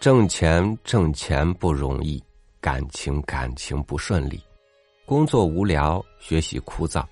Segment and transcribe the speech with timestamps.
[0.00, 2.24] 挣钱挣钱不容易，
[2.58, 4.42] 感情感情不顺利，
[5.04, 7.04] 工作无聊，学习枯燥，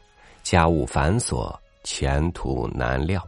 [0.42, 1.54] 家务繁琐，
[1.84, 3.22] 前途难料。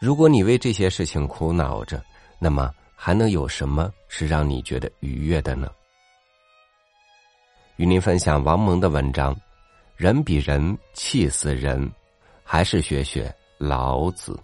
[0.00, 2.02] 如果你为这些事情苦恼着，
[2.38, 5.70] 那么还能有什么是让你觉得愉悦的呢？
[7.76, 9.38] 与您分享王蒙的文章：
[9.96, 11.92] 人比人气死人，
[12.42, 14.34] 还是学学老子。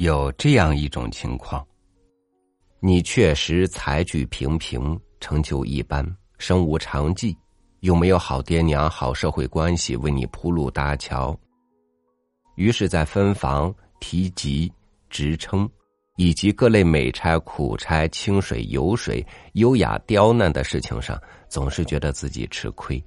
[0.00, 1.62] 有这样一种情况，
[2.80, 6.02] 你确实才具平平，成就一般，
[6.38, 7.36] 身无长技，
[7.80, 11.38] 又没有好爹娘、好社会关系为你铺路搭桥。
[12.56, 14.72] 于是，在分房、提级、
[15.10, 15.68] 职称，
[16.16, 22.98] 以及各类美差、苦差、清水、油水、优雅、刁难的事情上，总是觉得自己吃亏。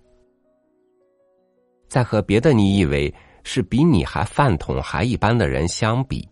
[1.89, 3.11] 在和别的你以为
[3.43, 6.29] 是比你还饭桶还一般的人相比。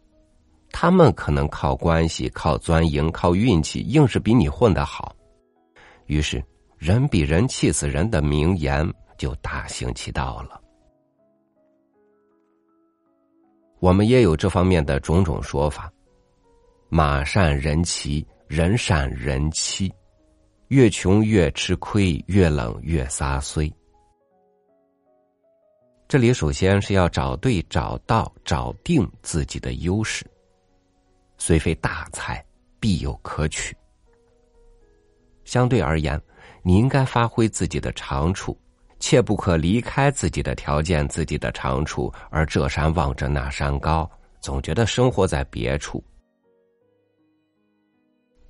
[0.72, 5.16] 他们可能靠关系、靠钻营、靠运气，硬是比你混得好。
[6.08, 6.44] 于是
[6.77, 10.59] ，“人比人气死人”的名言就大行其道了。
[13.80, 15.92] 我们也有这方面的种种说法
[16.89, 19.92] ：“马善人骑，人善人欺。
[20.67, 23.72] 越穷越吃亏，越冷越撒衰。”
[26.08, 30.25] 这里首先是要找对、找到、找定自己的优势。
[31.44, 32.45] 虽非大才，
[32.80, 33.75] 必有可取。
[35.44, 36.22] 相对而言，
[36.61, 38.56] 你应该发挥自己的长处，
[39.00, 44.08] 切不可离开自己的条件、自己的长处，而这山望着那山高，
[44.39, 46.03] 总觉得生活在别处。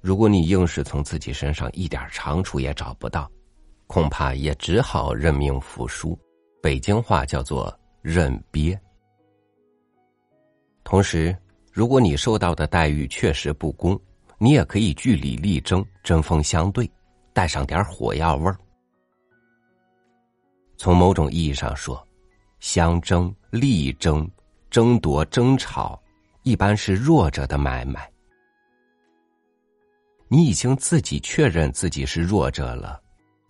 [0.02, 3.31] 如果你硬是从自己身上一点长处也找不到，
[3.88, 6.20] 恐怕也只好认命服输。
[6.61, 8.78] 北京话叫做认憋。
[10.83, 11.33] 同时。
[11.71, 13.98] 如果你受到的待遇确实不公，
[14.37, 16.89] 你也可以据理力争，针锋相对，
[17.32, 18.58] 带上点火药味儿。
[20.76, 22.05] 从某种意义上说，
[22.60, 24.30] 相争、力争、
[24.70, 25.98] 争夺、争吵，
[26.43, 28.11] 一般是弱者的买卖。
[30.27, 32.99] 你已经自己确认自己是弱者了，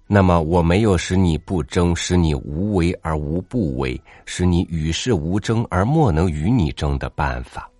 [0.07, 7.70] 那么我没有使你不争，使你无为而无不为，使你与世无争而莫能与你争的办法。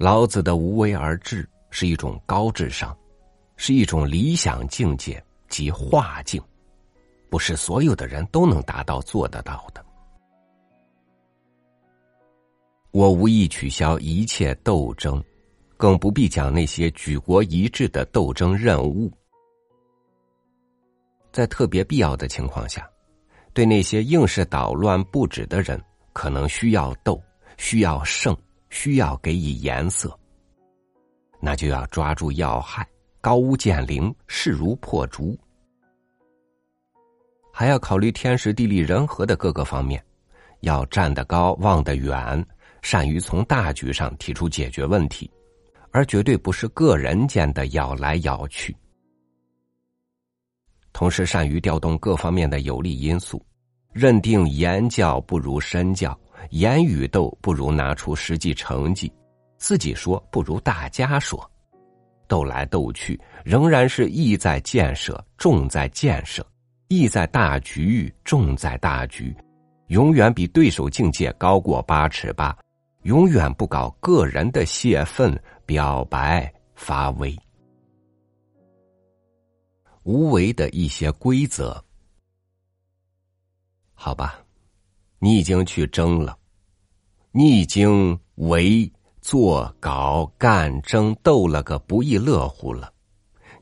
[0.00, 2.96] 老子的无为而治是一种高智商，
[3.58, 6.42] 是一种理想境界及化境，
[7.28, 9.84] 不是所有的人都能达到做得到的。
[12.92, 15.22] 我无意取消一切斗争，
[15.76, 19.12] 更不必讲那些举国一致的斗争任务。
[21.30, 22.88] 在特别必要的情况下，
[23.52, 25.78] 对那些硬是捣乱不止的人，
[26.14, 27.22] 可能需要斗，
[27.58, 28.34] 需要胜。
[28.70, 30.18] 需要给以颜色，
[31.40, 32.88] 那就要抓住要害，
[33.20, 35.38] 高屋建瓴，势如破竹。
[37.52, 40.02] 还要考虑天时地利人和的各个方面，
[40.60, 42.46] 要站得高，望得远，
[42.80, 45.30] 善于从大局上提出解决问题，
[45.90, 48.74] 而绝对不是个人间的咬来咬去。
[50.92, 53.44] 同时，善于调动各方面的有利因素，
[53.92, 56.18] 认定言教不如身教。
[56.48, 59.12] 言语斗不如拿出实际成绩，
[59.58, 61.48] 自己说不如大家说，
[62.26, 66.44] 斗来斗去仍然是意在建设，重在建设，
[66.88, 69.36] 意在大局，重在大局，
[69.88, 72.56] 永远比对手境界高过八尺八，
[73.02, 77.36] 永远不搞个人的泄愤、表白、发威。
[80.02, 81.84] 无为的一些规则，
[83.94, 84.42] 好吧。
[85.22, 86.34] 你已经去争了，
[87.30, 92.90] 你已经为做搞干争斗了个不亦乐乎了，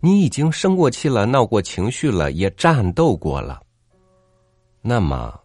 [0.01, 3.61] 你已经生过气了，闹过情绪了，也战斗过了。
[4.81, 5.37] 那么，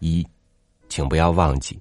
[0.00, 0.22] 一，
[0.86, 1.80] 请不要忘记，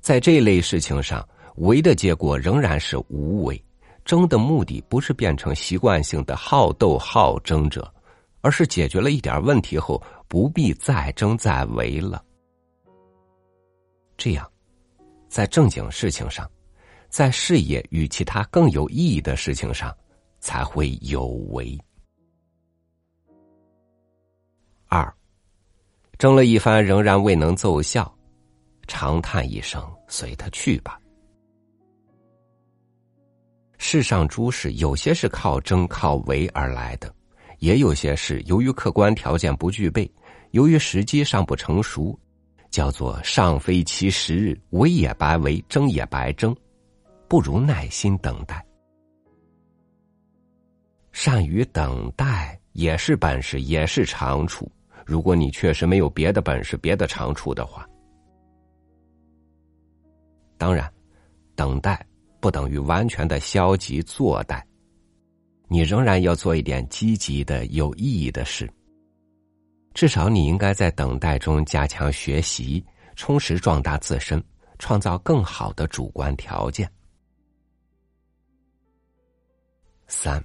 [0.00, 1.24] 在这类事情上，
[1.58, 3.64] 为的结果仍然是无为。
[4.04, 7.88] 争的目的不是变成习惯性的好斗好争者。
[8.40, 12.24] 而是解决了一点问题后，不必再争再为了。
[14.16, 14.50] 这样，
[15.28, 16.50] 在正经事情上，
[17.08, 19.94] 在事业与其他更有意义的事情上，
[20.40, 21.78] 才会有为。
[24.86, 25.12] 二，
[26.18, 28.12] 争了一番仍然未能奏效，
[28.86, 31.00] 长叹一声，随他去吧。
[33.78, 37.12] 世上诸事，有些是靠争靠为而来的。
[37.64, 40.10] 也有些事由于客观条件不具备，
[40.50, 42.14] 由于时机尚不成熟，
[42.68, 46.54] 叫做上非其时，为也白为，争也白争，
[47.26, 48.62] 不如耐心等待。
[51.10, 54.70] 善于等待也是本事，也是长处。
[55.06, 57.88] 如果你确实没有别的本事、别的长处的话，
[60.58, 60.92] 当然，
[61.54, 62.06] 等待
[62.40, 64.62] 不等于完全的消极坐待，
[65.68, 68.70] 你仍然要做一点积极的、有意义的事。
[69.92, 72.84] 至少你应该在等待中加强学习，
[73.16, 74.42] 充实壮大自身，
[74.78, 76.90] 创造更好的主观条件。
[80.06, 80.44] 三。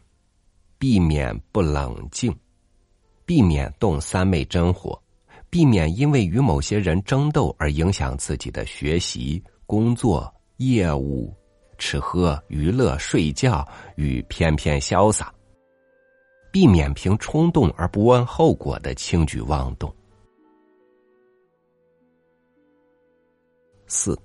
[0.81, 2.33] 避免不冷静，
[3.25, 4.97] 避免动三昧真火，
[5.49, 11.35] 避免因为与某些人争斗而影响自己的学习、工作、业务、
[11.79, 15.33] 吃喝、娱乐、睡觉与翩翩潇洒，
[16.51, 19.91] 避免凭冲动而不问后果的轻举妄动。
[23.87, 24.15] 四，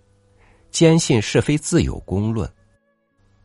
[0.71, 2.47] 坚信是非自有公论，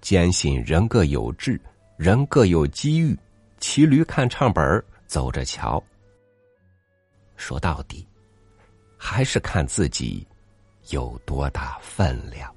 [0.01, 1.57] 坚信人各有志。
[1.95, 3.17] 人各有机遇，
[3.59, 5.83] 骑驴看唱本走着瞧。
[7.35, 8.07] 说到底，
[8.97, 10.25] 还是看自己
[10.91, 12.55] 有多大分量。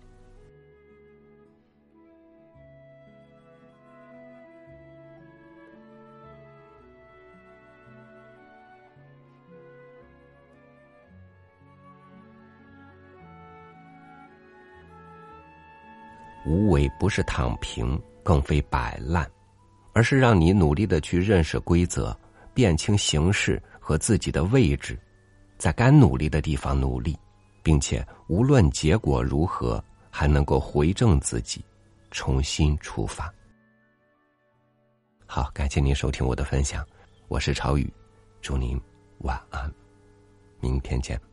[16.44, 18.00] 无为不是躺平。
[18.24, 19.28] 更非摆烂，
[19.92, 22.16] 而是让你努力的去认识规则，
[22.54, 24.96] 辨清形势和自己的位置，
[25.58, 27.18] 在该努力的地方努力，
[27.64, 31.64] 并且无论结果如何，还能够回正自己，
[32.12, 33.28] 重新出发。
[35.26, 36.86] 好，感谢您收听我的分享，
[37.26, 37.92] 我是朝雨，
[38.40, 38.80] 祝您
[39.22, 39.68] 晚安，
[40.60, 41.31] 明天见。